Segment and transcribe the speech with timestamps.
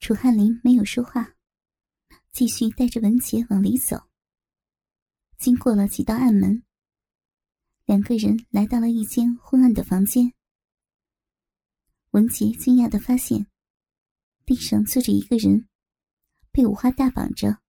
[0.00, 1.34] 楚汉林没有说话，
[2.32, 4.08] 继续带着文杰往里走。
[5.36, 6.64] 经过了几道暗门，
[7.84, 10.32] 两个人来到了一间昏暗的房间。
[12.12, 13.46] 文杰惊讶的发现，
[14.46, 15.68] 地上坐着一个人，
[16.50, 17.60] 被五花大绑着，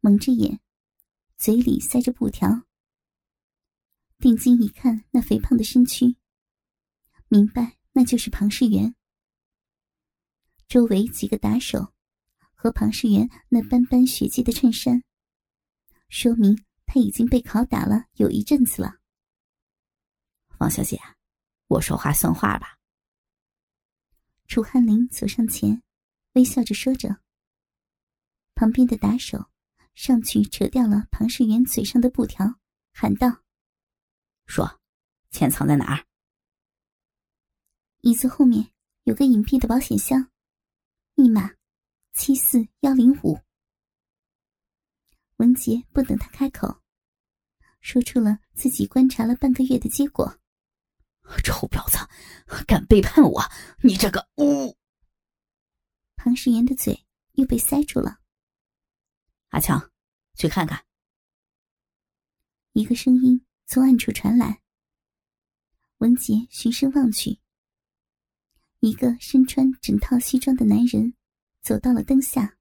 [0.00, 0.60] 蒙着眼，
[1.36, 2.66] 嘴里塞着布条。
[4.18, 6.16] 定睛一看，那肥胖的身躯，
[7.28, 8.96] 明白那就是庞世元。
[10.68, 11.94] 周围几个打手
[12.54, 15.02] 和庞世元那斑斑血迹的衬衫，
[16.10, 18.96] 说明他已经被拷打了有一阵子了。
[20.58, 21.00] 王小姐，
[21.68, 22.78] 我说话算话吧。
[24.46, 25.82] 楚汉林走上前，
[26.34, 27.20] 微笑着说着。
[28.54, 29.46] 旁边的打手
[29.94, 32.56] 上去扯掉了庞世元嘴上的布条，
[32.92, 33.42] 喊道
[34.44, 34.80] ：“说，
[35.30, 36.04] 钱藏在哪儿？”
[38.02, 38.70] 椅子后面
[39.04, 40.30] 有个隐蔽的保险箱，
[41.20, 41.52] 密码
[42.12, 43.40] 七四幺零五。
[45.38, 46.80] 文杰不等他开口，
[47.80, 50.38] 说出了自己观察了半个月的结果。
[51.42, 51.98] 臭婊子，
[52.68, 53.42] 敢背叛我！
[53.82, 54.78] 你这个呜！
[56.14, 58.20] 庞世元的嘴又被塞住了。
[59.48, 59.90] 阿强，
[60.36, 60.86] 去看看。
[62.74, 64.62] 一个声音从暗处传来。
[65.96, 67.40] 文杰循声望去，
[68.80, 71.14] 一个身穿整套西装的男人
[71.60, 72.56] 走到了灯下。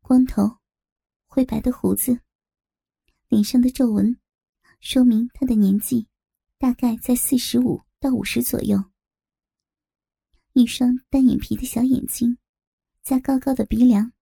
[0.00, 0.58] 光头，
[1.26, 2.20] 灰白的胡子，
[3.28, 4.18] 脸上的皱纹，
[4.80, 6.06] 说明他的年纪。
[6.58, 8.84] 大概在四十五到五十左右，
[10.52, 12.36] 一双单眼皮的小眼睛，
[13.02, 14.12] 加高高的鼻梁，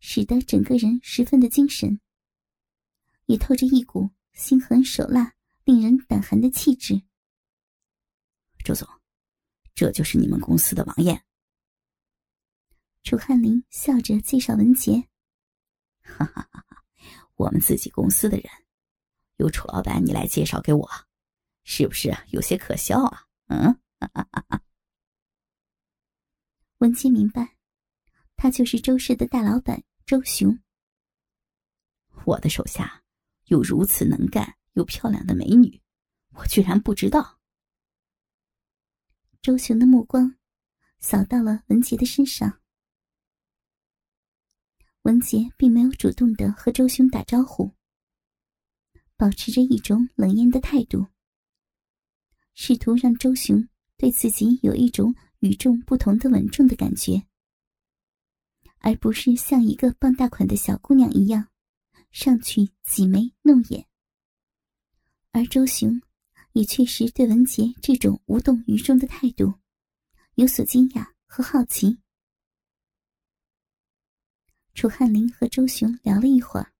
[0.00, 2.00] 使得整个人十分的精神，
[3.26, 5.32] 也透着一股心狠手辣、
[5.62, 7.02] 令人胆寒的气质。
[8.64, 8.88] 周总，
[9.78, 11.24] 这就是你们公司的王艳。
[13.04, 15.08] 楚汉林笑着介绍文杰
[16.02, 16.84] ：“哈哈哈哈，
[17.36, 18.50] 我们自己公司的人，
[19.36, 20.90] 由楚老板你来介绍给我。”
[21.62, 23.22] 是不是有些可笑啊？
[23.46, 24.60] 嗯，哈哈哈
[26.78, 27.56] 文杰明白，
[28.34, 30.58] 他就是周氏的大老板周雄。
[32.24, 33.04] 我的手下
[33.44, 35.80] 有如此能干又漂亮的美女，
[36.34, 37.37] 我居然不知道。
[39.40, 40.34] 周雄的目光
[40.98, 42.60] 扫到了文杰的身上，
[45.02, 47.72] 文杰并没有主动的和周雄打招呼，
[49.16, 51.06] 保持着一种冷艳的态度。
[52.54, 53.66] 试图让周雄
[53.96, 57.22] 对自己有一种与众不同的稳重的感觉，
[58.80, 61.48] 而不是像一个傍大款的小姑娘一样
[62.10, 63.86] 上去挤眉弄眼。
[65.30, 66.02] 而周雄
[66.58, 69.54] 也确实对文杰这种无动于衷的态度
[70.34, 72.00] 有所惊讶和好奇。
[74.74, 76.72] 楚汉林和周雄聊了一会儿，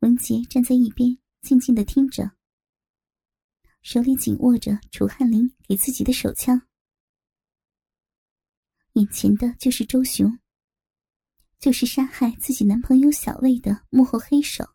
[0.00, 2.30] 文杰站在一边静静的听着。
[3.80, 6.60] 手里紧握着楚汉林给自己的手枪，
[8.92, 10.38] 眼前的就是周雄，
[11.58, 14.74] 就是杀害自己男朋友小魏的幕后黑手。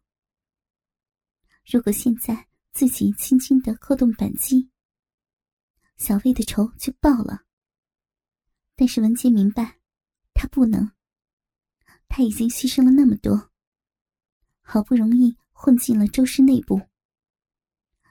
[1.63, 4.69] 如果现在自己轻轻的扣动扳机，
[5.97, 7.43] 小魏的仇就报了。
[8.75, 9.79] 但是文杰明白，
[10.33, 10.91] 他不能，
[12.07, 13.51] 他已经牺牲了那么多，
[14.61, 16.81] 好不容易混进了周氏内部。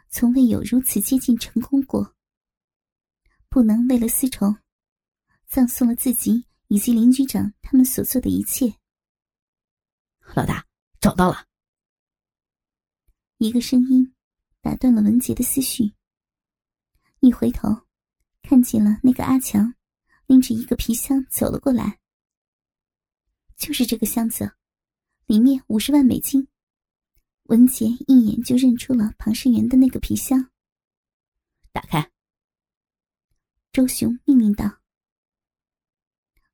[0.08, 2.16] 从未有如此接近成功过。
[3.48, 4.56] 不能为了私仇，
[5.48, 8.76] 葬送了自己以及林局长他们所做的一切。
[10.36, 10.64] 老大
[11.00, 11.46] 找到了。
[13.38, 14.14] 一个声音
[14.60, 15.94] 打断了文杰的思绪。
[17.20, 17.86] 一回头，
[18.42, 19.74] 看见了那个阿强，
[20.26, 21.98] 拎着一个皮箱走了过来。
[23.56, 24.56] 就是这个箱子，
[25.26, 26.48] 里面五十万美金。
[27.44, 30.50] 文杰一眼就认出了庞世元的那个皮箱。
[31.72, 32.10] 打开。
[33.72, 34.80] 周雄命令道。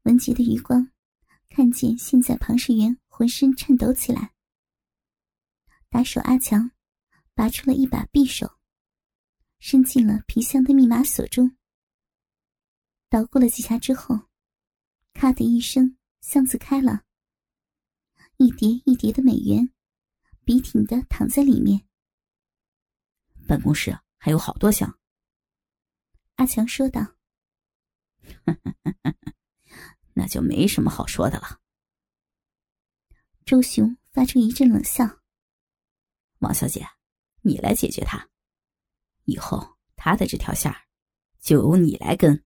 [0.03, 0.91] 文杰的余光
[1.49, 4.33] 看见现在庞世元浑身颤抖起来。
[5.89, 6.71] 打手阿强
[7.37, 8.59] 拔出了一把匕首，
[9.59, 11.55] 伸进了皮箱的密码锁中。
[13.11, 14.19] 捣鼓了几下之后，
[15.13, 17.05] 咔的一声，箱子开了，
[18.39, 19.71] 一叠一叠的美元。
[20.45, 21.87] 笔挺的躺在里面。
[23.47, 24.99] 办公室还有好多箱。
[26.37, 27.17] 阿强说道：
[30.15, 31.61] “那就没什么好说的了。”
[33.45, 35.21] 周雄发出一阵冷笑
[36.41, 36.87] ：“王小姐，
[37.47, 38.29] 你来解决他，
[39.25, 40.75] 以后他的这条线
[41.41, 42.43] 就由你来跟。”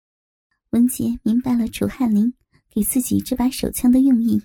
[0.71, 2.35] 文杰明白了楚汉林
[2.69, 4.43] 给自己这把手枪的用意。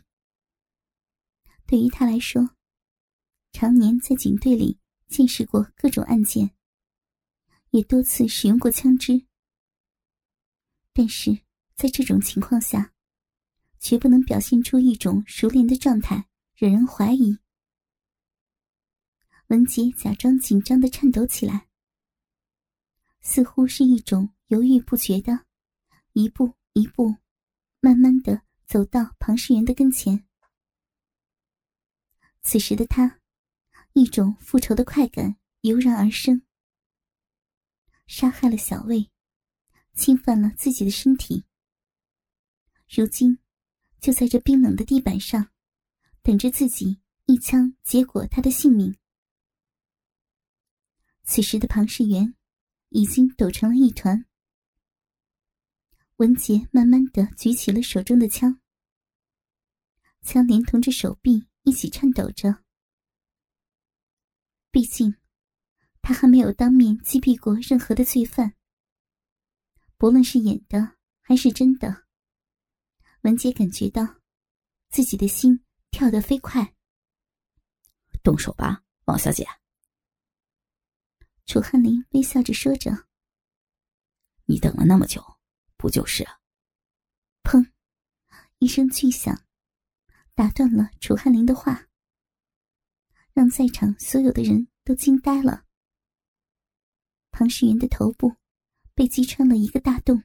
[1.66, 2.56] 对于他来说，
[3.52, 6.52] 常年在警队里见识过各种案件，
[7.72, 9.26] 也多次使用过枪支，
[10.94, 11.40] 但是
[11.76, 12.94] 在这种情况下，
[13.80, 17.40] 绝不能表现出一种熟练的状态，惹人怀疑。
[19.50, 21.68] 文杰假装紧张的颤抖起来，
[23.22, 25.48] 似乎是一种犹豫不决的，
[26.14, 27.16] 一步一步，
[27.80, 30.24] 慢慢的走到庞世元的跟前。
[32.44, 33.22] 此时的他，
[33.94, 36.44] 一种复仇的快感油然而生。
[38.06, 39.10] 杀害了小魏，
[39.96, 41.44] 侵犯了自己的身体，
[42.88, 43.40] 如今
[44.00, 45.50] 就在这冰冷的地板上，
[46.22, 48.96] 等着自己一枪结果他的性命。
[51.32, 52.34] 此时的庞世元
[52.90, 54.26] 已经抖成了一团。
[56.16, 58.60] 文杰慢慢的举起了手中的枪，
[60.24, 62.64] 枪连同着手臂一起颤抖着。
[64.72, 65.18] 毕竟，
[66.02, 68.56] 他还没有当面击毙过任何的罪犯。
[69.98, 72.08] 不论是演的还是真的，
[73.22, 74.20] 文杰感觉到
[74.90, 76.74] 自己的心跳得飞快。
[78.24, 79.48] 动手吧，王小姐。
[81.50, 83.08] 楚汉林微笑着说着
[84.46, 85.40] ：“你等了那么久，
[85.78, 86.24] 不就是？”
[87.42, 87.72] 砰！
[88.60, 89.48] 一声巨响，
[90.36, 91.88] 打断了楚汉林的话，
[93.34, 95.66] 让在场所有的人都惊呆了。
[97.32, 98.36] 庞世元的头部
[98.94, 100.22] 被击穿了一个大洞，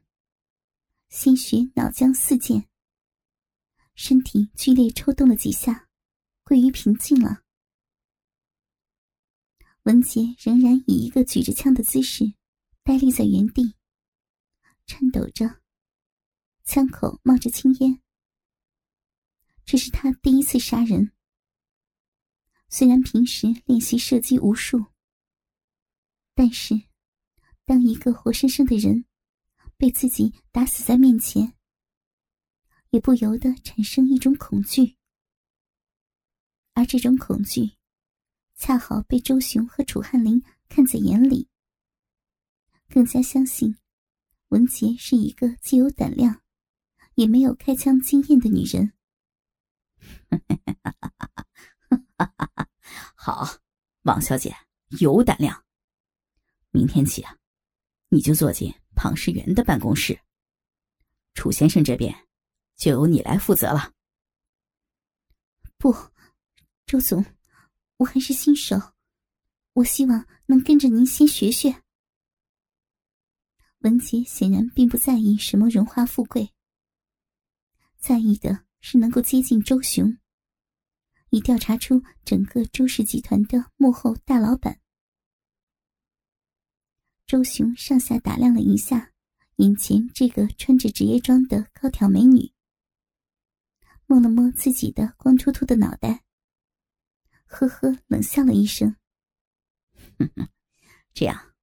[1.09, 2.69] 鲜血脑浆四溅，
[3.94, 5.88] 身体剧烈抽动了几下，
[6.43, 7.44] 归于平静了。
[9.85, 12.25] 文杰仍然以一个举着枪的姿势，
[12.83, 13.75] 呆立在原地，
[14.87, 15.61] 颤抖着，
[16.65, 18.01] 枪口冒着青烟。
[19.67, 21.13] 这是他第一次杀人。
[22.71, 24.87] 虽然平时练习射击无数，
[26.35, 26.75] 但是
[27.67, 29.05] 当一个活生生的人
[29.77, 31.59] 被自己打死在面前，
[32.89, 34.97] 也不由得产生一种恐惧，
[36.73, 37.77] 而这种恐惧。
[38.56, 41.49] 恰好被周雄和楚汉林看在眼里，
[42.89, 43.77] 更加相信
[44.49, 46.43] 文杰是一个既有胆量，
[47.15, 48.93] 也没有开枪经验的女人。
[53.17, 53.59] 好，
[54.03, 54.55] 王小姐
[55.01, 55.65] 有胆量。
[56.71, 57.37] 明天起啊，
[58.09, 60.19] 你就坐进庞世元的办公室，
[61.35, 62.27] 楚先生这边
[62.77, 63.93] 就由你来负责了。
[65.77, 65.95] 不，
[66.87, 67.25] 周总。
[67.99, 68.76] 我还是新手，
[69.73, 71.82] 我希望能跟着您先学学。
[73.79, 76.52] 文杰显然并不在意什么荣华富贵，
[77.99, 80.19] 在意的是能够接近周雄，
[81.31, 84.81] 以调查出整个周氏集团的幕后大老板。
[87.26, 89.12] 周雄上下打量了一下
[89.56, 92.52] 眼前这个穿着职业装的高挑美女，
[94.06, 96.25] 摸了摸自己的光秃秃的脑袋。
[97.55, 98.97] 呵呵，冷笑了一声。
[100.19, 100.49] 哼哼，
[101.12, 101.55] 这样，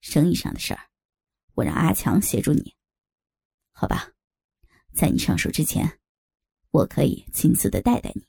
[0.00, 0.88] 生意上的事儿，
[1.52, 2.74] 我让阿强协助你，
[3.72, 4.14] 好吧？
[4.94, 6.00] 在你上手之前，
[6.70, 8.26] 我可以亲自的带带你。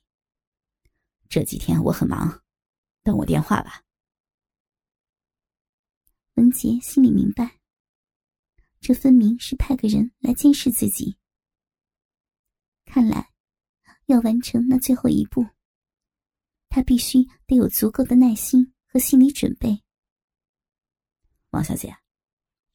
[1.29, 2.43] 这几天我很忙，
[3.01, 3.83] 等我电话吧。
[6.33, 7.59] 文杰心里明白，
[8.81, 11.17] 这分明是派个人来监视自己。
[12.83, 13.31] 看来，
[14.07, 15.47] 要完成那最后一步。
[16.69, 19.83] 他必须得有足够的耐心和心理准备。
[21.49, 21.97] 王小姐，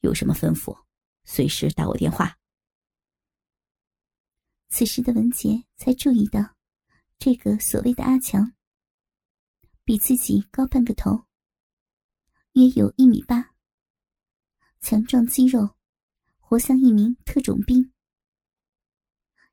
[0.01, 0.77] 有什么吩咐，
[1.23, 2.37] 随时打我电话。
[4.67, 6.55] 此时的文杰才注意到，
[7.17, 8.53] 这个所谓的阿强，
[9.85, 11.25] 比自己高半个头，
[12.51, 13.53] 约有一米八，
[14.81, 15.77] 强壮肌肉，
[16.37, 17.93] 活像一名特种兵，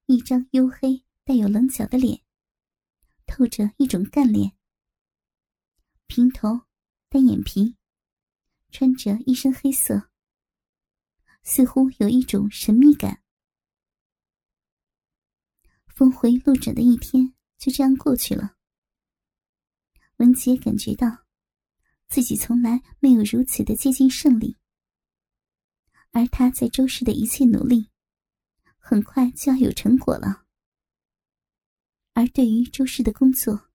[0.07, 2.22] 一张黝黑带有棱角的脸。
[3.33, 4.53] 透着一种干练，
[6.07, 6.67] 平头，
[7.09, 7.79] 单眼皮，
[8.71, 10.11] 穿着一身黑色，
[11.43, 13.23] 似乎有一种神秘感。
[15.87, 18.59] 峰回路转的一天就这样过去了。
[20.17, 21.25] 文杰感觉到
[22.09, 24.59] 自己从来没有如此的接近胜利，
[26.11, 27.89] 而他在周氏的一切努力，
[28.77, 30.42] 很快就要有成果了。
[32.15, 33.71] 而对于周氏的工作，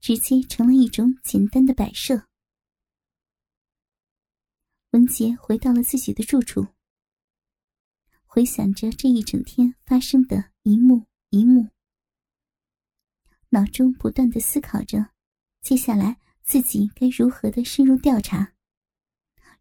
[0.00, 2.28] 直接成了一种简单的摆设。
[4.90, 6.66] 文杰回到了自己的住处，
[8.26, 11.70] 回想着这一整天发生的一幕一幕，
[13.48, 15.12] 脑中不断的思考着，
[15.62, 18.52] 接下来自己该如何的深入调查，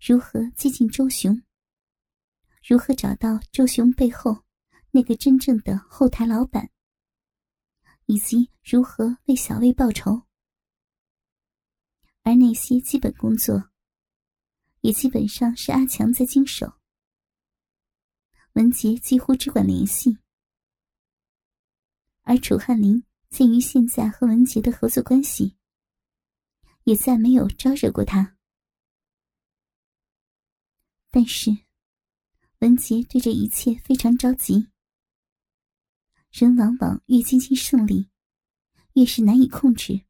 [0.06, 1.42] 如何接近周雄，
[2.68, 4.44] 如何找到周雄背后
[4.92, 6.70] 那个真正的后台老板，
[8.12, 10.24] 以及如何为小魏报仇。
[12.24, 13.70] 而那些基本工作，
[14.82, 16.74] 也基本上是阿强在经手。
[18.52, 20.18] 文杰几乎只管联系，
[22.24, 25.56] 而楚汉林鉴于现在和文杰的合作关系，
[26.84, 28.36] 也再没有招惹过他。
[31.10, 31.50] 但是，
[32.60, 34.68] 文杰对这一切非常着急。
[36.32, 38.10] 人往往越接近胜利，
[38.94, 40.06] 越是难以控制。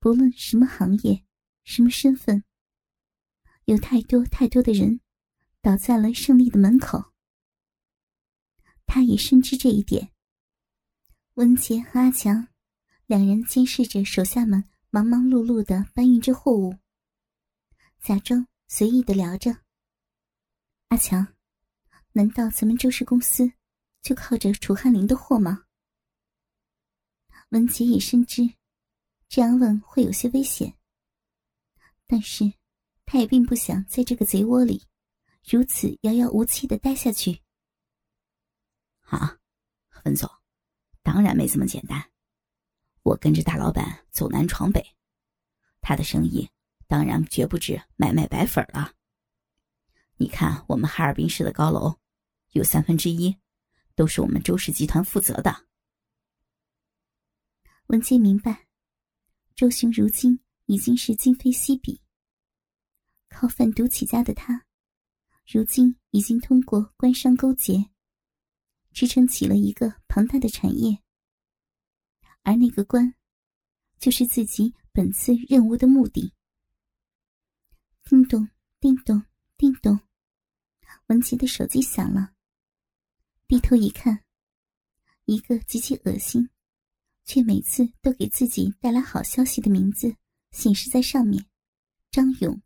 [0.00, 1.24] 不论什么行业、
[1.62, 2.42] 什么身份，
[3.66, 5.00] 有太多太多的人
[5.60, 7.12] 倒在了胜利的门口。
[8.84, 10.12] 他也深知这一点。
[11.34, 12.48] 温杰和阿强
[13.06, 16.76] 两人监视着手下们忙忙碌碌的搬运着货物，
[18.02, 19.62] 假装随意的聊着
[20.88, 21.34] ：“阿强，
[22.12, 23.50] 难道咱们周氏公司
[24.02, 25.64] 就靠着楚汉林的货吗？”
[27.50, 28.54] 文杰也深知。
[29.28, 30.76] 这样问会有些危险，
[32.06, 32.52] 但是
[33.06, 34.86] 他也并不想在这个贼窝里
[35.42, 37.40] 如此遥遥无期的待下去。
[39.00, 39.38] 啊，
[40.04, 40.30] 文总，
[41.02, 42.10] 当然没这么简单。
[43.04, 44.84] 我跟着大老板走南闯北，
[45.80, 46.50] 他的生意
[46.86, 48.92] 当然绝不止买卖白粉了。
[50.16, 51.98] 你看，我们哈尔滨市的高楼，
[52.50, 53.34] 有三分之一
[53.94, 55.66] 都是我们周氏集团负责的。
[57.86, 58.66] 文杰明白。
[59.54, 62.00] 周雄如今已经是今非昔比。
[63.28, 64.66] 靠贩毒起家的他，
[65.46, 67.90] 如今已经通过官商勾结，
[68.92, 71.02] 支撑起了一个庞大的产业。
[72.42, 73.14] 而那个官，
[73.98, 76.32] 就是自己本次任务的目的。
[78.04, 78.48] 叮咚，
[78.80, 79.22] 叮咚，
[79.56, 80.00] 叮咚，
[81.06, 82.31] 文杰的手机响了。
[83.52, 84.24] 低头一看，
[85.26, 86.48] 一个极其恶心。
[87.22, 90.16] 却每次都给自己带来好消息的名字
[90.52, 91.44] 显示在上面，
[92.10, 92.62] 张勇。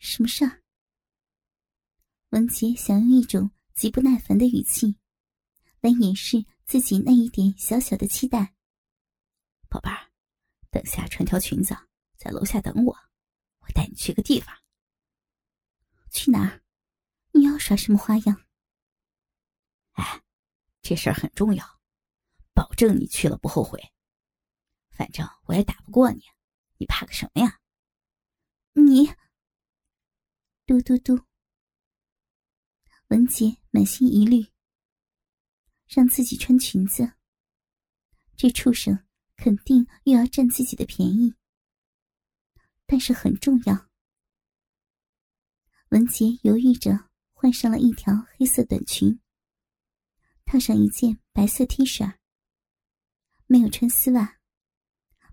[0.00, 0.64] 什么事儿？
[2.30, 4.96] 文杰想用一种极不耐烦的语气，
[5.80, 8.56] 来掩饰自己那一点小小的期待。
[9.68, 10.10] 宝贝儿，
[10.68, 11.76] 等下穿条裙子，
[12.16, 12.92] 在楼下等我，
[13.60, 14.52] 我带你去个地方。
[16.10, 16.64] 去哪儿？
[17.30, 18.42] 你要耍什么花样？
[19.92, 20.22] 哎，
[20.80, 21.80] 这事儿很重要。
[22.54, 23.92] 保证你去了不后悔。
[24.90, 26.22] 反正我也打不过你，
[26.76, 27.60] 你怕个什么呀？
[28.74, 29.06] 你，
[30.66, 31.24] 嘟嘟嘟。
[33.08, 34.46] 文杰满心疑虑，
[35.88, 37.14] 让自己穿裙子，
[38.36, 39.06] 这畜生
[39.36, 41.34] 肯定又要占自己的便宜。
[42.86, 43.90] 但是很重要。
[45.88, 49.20] 文杰犹豫着换上了一条黑色短裙，
[50.44, 52.18] 套上一件白色 T 恤。
[53.46, 54.38] 没有穿丝袜，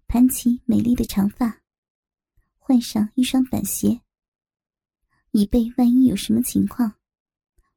[0.07, 1.61] 盘起美丽的长发，
[2.57, 4.01] 换上一双板鞋，
[5.31, 6.99] 以备万一有什么情况，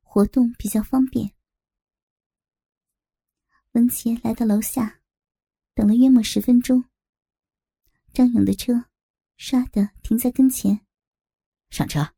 [0.01, 1.33] 活动比较方便。
[3.73, 5.01] 文杰来到楼下，
[5.75, 6.85] 等了约莫十分钟，
[8.13, 8.87] 张勇的车
[9.39, 10.85] 唰的停在跟前，
[11.71, 12.15] 上车。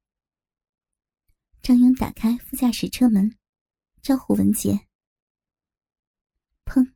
[1.63, 3.39] 张勇打开副驾驶车门，
[4.03, 4.89] 招呼文杰。
[6.65, 6.95] 砰。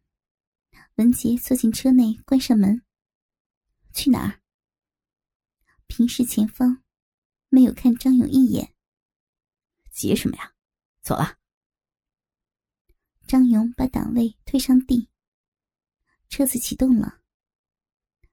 [0.99, 2.83] 文杰坐进车内，关上门。
[3.95, 4.43] 去哪儿？
[5.87, 6.83] 平视前方，
[7.51, 8.75] 没有看张勇一眼。
[9.93, 10.55] 急什么呀？
[11.01, 11.39] 走了。
[13.29, 15.09] 张勇把档位推上地，
[16.29, 17.21] 车子启动了，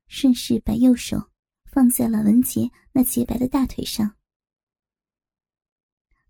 [0.07, 1.31] 顺势把右手
[1.65, 4.17] 放在了文杰那洁白的大腿上。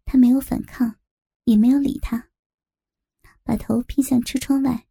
[0.03, 0.99] 他没有反抗，
[1.45, 2.29] 也没有理他，
[3.41, 4.85] 把头偏向车窗外。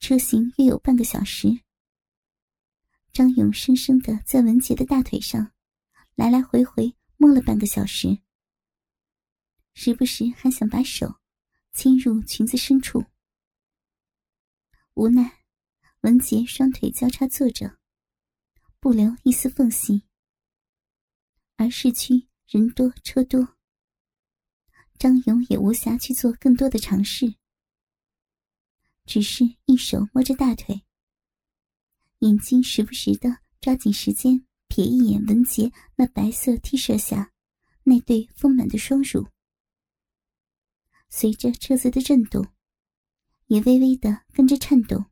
[0.00, 1.60] 车行约有半个小时。
[3.12, 5.52] 张勇深深的在文杰的大腿上
[6.14, 8.18] 来来回回摸了半个小时，
[9.74, 11.16] 时不时还想把手
[11.72, 13.04] 侵入裙子深处。
[14.94, 15.44] 无奈，
[16.00, 17.78] 文杰双腿交叉坐着，
[18.80, 20.04] 不留一丝缝隙。
[21.56, 23.56] 而市区人多车多，
[24.98, 27.39] 张勇也无暇去做更多的尝试。
[29.10, 30.82] 只是一手摸着大腿，
[32.20, 37.32] 眼睛时不时的抓紧时间瞥一眼文杰那白色 T 恤下
[37.82, 39.26] 那对丰满的双乳。
[41.08, 42.52] 随着车子的震动，
[43.48, 45.06] 也微微的跟着颤动。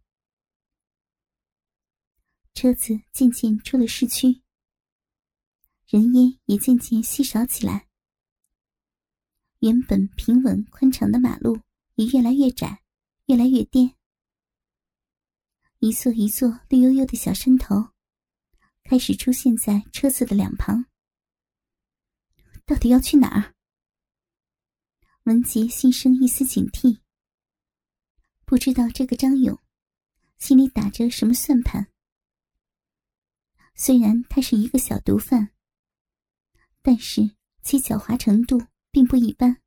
[2.54, 4.42] 车子渐渐出了市区，
[5.88, 7.88] 人烟也渐渐稀少起来。
[9.58, 11.58] 原本平稳宽敞的马路
[11.96, 12.84] 也越来越窄，
[13.28, 13.94] 越来越颠。
[15.78, 17.92] 一座一座绿油油的小山头，
[18.82, 20.86] 开始出现在车子的两旁。
[22.66, 23.54] 到底要去哪儿？
[25.24, 27.00] 文杰心生一丝警惕，
[28.44, 29.58] 不知道这个张勇
[30.38, 31.92] 心里打着什么算盘。
[33.74, 35.50] 虽然他是一个小毒贩，
[36.82, 38.66] 但是其狡猾程度。
[38.90, 39.60] 并不一般。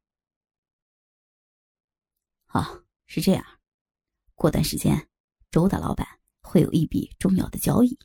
[2.47, 2.80] 哦，
[3.13, 3.45] 是这样。
[4.35, 5.09] 过段时间，
[5.51, 6.07] 周大老板
[6.39, 7.99] 会有一笔重要的交易，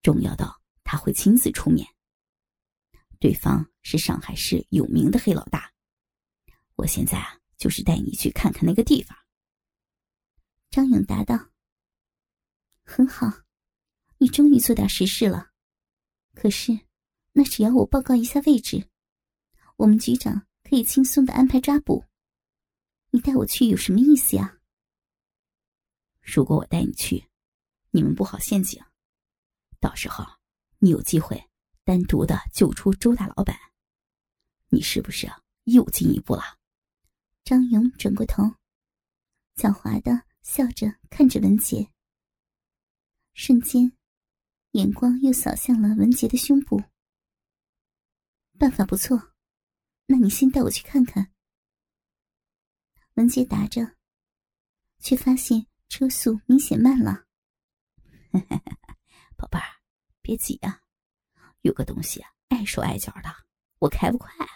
[0.00, 1.86] 重要到他会亲自出面。
[3.18, 5.70] 对方是上海市有名的黑老大。
[6.76, 9.14] 我现在啊，就是带你去看看那个地方。
[10.70, 11.50] 张勇答道
[12.82, 13.30] ：“很好，
[14.16, 15.50] 你终于做点实事了。
[16.34, 16.72] 可是，
[17.32, 18.88] 那只要我报告一下位置。”
[19.76, 22.02] 我们局长可以轻松的安排抓捕，
[23.10, 24.60] 你带我去有什么意思呀？
[26.20, 27.28] 如果我带你去，
[27.90, 28.80] 你们布好陷阱，
[29.80, 30.24] 到时候
[30.78, 31.50] 你有机会
[31.82, 33.56] 单独的救出周大老板，
[34.68, 35.28] 你是不是
[35.64, 36.42] 又进一步了？
[37.42, 38.44] 张勇转过头，
[39.56, 41.90] 狡猾的笑着看着文杰，
[43.34, 43.92] 瞬间，
[44.72, 46.80] 眼光又扫向了文杰的胸部。
[48.56, 49.32] 办法不错。
[50.06, 51.32] 那你先带我去看看。
[53.20, 53.82] 文杰答着，
[54.98, 57.26] 却发现车速明显慢了。
[59.36, 59.66] 宝贝儿，
[60.22, 60.80] 别急啊，
[61.60, 63.28] 有个东西啊碍手碍脚的，
[63.78, 64.48] 我开不快啊。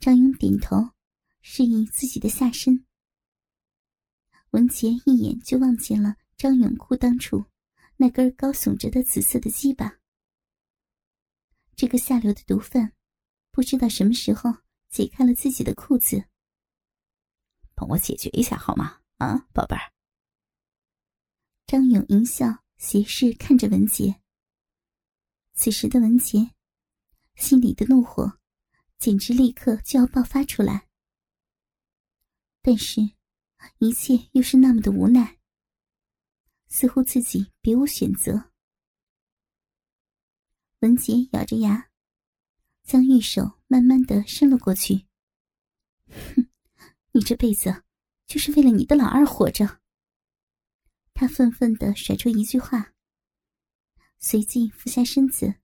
[0.00, 0.90] 张勇点头，
[1.42, 2.84] 示意自己的下身。
[4.50, 7.44] 文杰一眼就望见了张勇裤裆处
[7.98, 10.00] 那根高耸着的紫色的鸡巴。
[11.76, 12.92] 这个下流的毒贩。
[13.52, 14.52] 不知道什么时候
[14.90, 16.24] 解开了自己的裤子，
[17.74, 19.00] 帮我解决一下好吗？
[19.18, 19.92] 啊，宝贝儿。
[21.66, 24.20] 张勇淫笑斜视看着文杰。
[25.54, 26.50] 此时的文杰
[27.36, 28.38] 心里的怒火
[28.98, 30.88] 简直立刻就要爆发出来，
[32.60, 33.00] 但是，
[33.78, 35.38] 一切又是那么的无奈，
[36.68, 38.52] 似乎自己别无选择。
[40.80, 41.90] 文杰咬着牙。
[42.84, 45.06] 将玉手慢慢的伸了过去。
[46.06, 46.43] 哼，
[47.16, 47.84] 你这辈子
[48.26, 49.80] 就是为了你的老二活着。
[51.12, 52.92] 他愤愤的甩出一句话，
[54.18, 55.54] 随即俯下身子，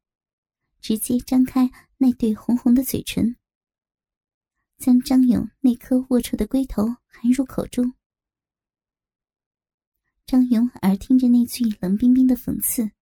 [0.81, 3.37] 直接张开那对红红的嘴唇，
[4.79, 7.95] 将张勇那颗龌龊的龟头含入口中。
[10.25, 12.93] 张勇耳听着那句冷冰冰的讽刺，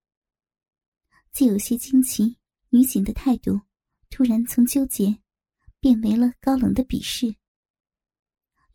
[1.33, 2.39] 既有些惊奇
[2.71, 3.61] 女警的态度。
[4.09, 5.21] 突然从纠结，
[5.81, 7.37] 变为了高冷的鄙视，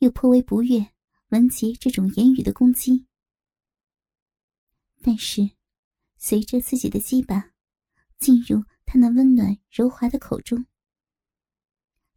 [0.03, 0.85] 又颇为不悦
[1.29, 3.07] 文杰这种言语的攻击。
[5.01, 5.51] 但是，
[6.17, 7.51] 随着自己的鸡巴
[8.19, 10.65] 进入他那温暖柔滑的口中，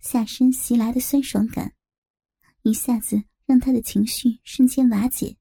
[0.01, 1.77] 下身袭来的酸爽感，
[2.63, 5.37] 一下子让他的情绪瞬间瓦解。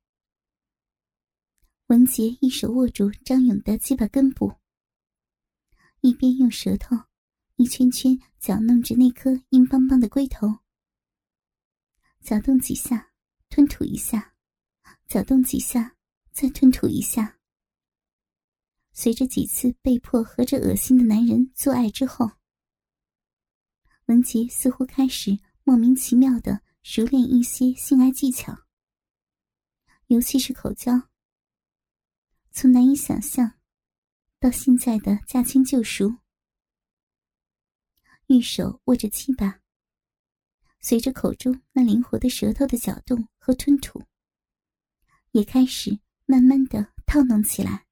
[1.88, 4.54] 文杰一手握住张勇的鸡巴根部，
[6.02, 6.96] 一边用舌头。
[7.58, 10.60] 一圈圈搅弄着那颗硬邦邦的龟头，
[12.26, 13.12] 搅动几下，
[13.50, 14.34] 吞吐一下，
[15.06, 15.96] 搅动几下，
[16.32, 17.38] 再吞吐一下。
[18.94, 22.32] 随着几次被迫和这恶心的男人做爱之后，
[24.08, 28.66] 文杰似乎开始莫名其妙的熟练一些性爱技巧，
[30.08, 31.10] 尤其是口交。
[32.50, 33.60] 从难以想象，
[34.40, 36.16] 到现在的驾轻就熟。
[38.26, 39.62] 玉手握着鸡巴，
[40.88, 44.04] 随着口中那灵活的舌头的搅动和吞吐，
[45.32, 47.88] 也开始慢慢的套弄起来。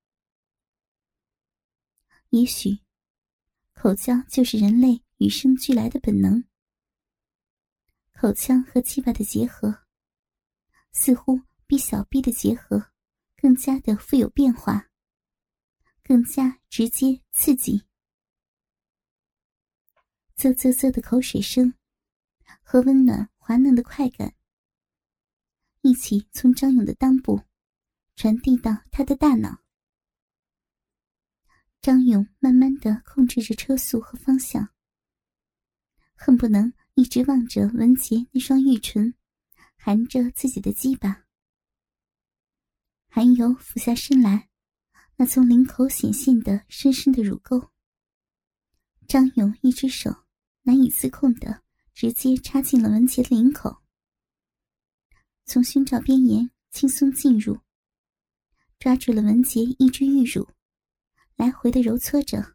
[2.30, 2.78] 也许，
[3.74, 6.44] 口交就是人类与生俱来的本能。
[8.12, 9.86] 口腔和鸡巴的结合，
[10.92, 12.92] 似乎比小臂的结合
[13.38, 14.92] 更加的富有变化，
[16.04, 17.88] 更加直接刺激。
[20.36, 21.74] 啧啧啧的口水声，
[22.64, 24.34] 和温暖滑嫩的快感，
[25.82, 27.44] 一起从张勇的裆部
[28.16, 29.60] 传递到他的大脑。
[31.82, 34.70] 张勇慢慢的控制着车速和方向，
[36.16, 39.14] 恨不能一直望着文杰那双玉唇，
[39.76, 41.26] 含着自己的鸡巴。
[43.08, 44.50] 韩游俯下身来，
[45.18, 47.70] 那从领口显现的深深的乳沟。
[49.06, 50.24] 张勇一只手
[50.62, 51.63] 难以自控的
[51.94, 53.82] 直接插进了文杰的领口，
[55.46, 57.60] 从胸罩边沿轻松进入，
[58.80, 60.48] 抓住了文杰一只玉乳，
[61.36, 62.53] 来回的揉搓着。